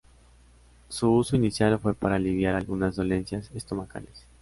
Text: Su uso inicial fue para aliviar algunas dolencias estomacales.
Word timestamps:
Su 0.89 1.11
uso 1.11 1.35
inicial 1.35 1.77
fue 1.77 1.93
para 1.93 2.15
aliviar 2.15 2.55
algunas 2.55 2.95
dolencias 2.95 3.51
estomacales. 3.53 4.25